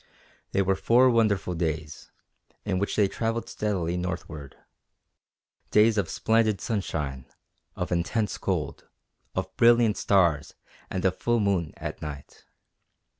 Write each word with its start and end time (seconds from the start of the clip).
They 0.51 0.63
were 0.63 0.73
four 0.75 1.11
wonderful 1.11 1.53
days, 1.53 2.09
in 2.65 2.79
which 2.79 2.95
they 2.95 3.07
travelled 3.07 3.47
steadily 3.47 3.97
northward; 3.97 4.57
days 5.69 5.95
of 5.95 6.09
splendid 6.09 6.59
sunshine, 6.59 7.27
of 7.75 7.91
intense 7.91 8.39
cold, 8.39 8.87
of 9.35 9.55
brilliant 9.57 9.97
stars 9.97 10.55
and 10.89 11.05
a 11.05 11.11
full 11.11 11.39
moon 11.39 11.75
at 11.77 12.01
night. 12.01 12.45